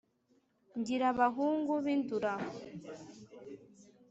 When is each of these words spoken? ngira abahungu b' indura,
ngira 0.79 1.05
abahungu 1.13 1.71
b' 1.83 1.91
indura, 1.95 2.33